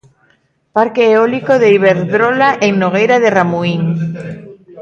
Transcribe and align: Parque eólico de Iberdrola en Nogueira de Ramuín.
Parque 0.75 1.03
eólico 1.11 1.53
de 1.59 1.67
Iberdrola 1.77 2.49
en 2.65 2.73
Nogueira 2.81 3.17
de 3.23 3.29
Ramuín. 3.37 3.81